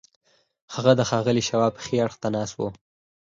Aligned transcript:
هغه 0.73 0.91
د 0.95 1.01
ښاغلي 1.09 1.43
شواب 1.49 1.73
ښي 1.83 1.95
اړخ 2.05 2.15
ته 2.21 2.27
ناست 2.35 2.55
و 2.55 2.61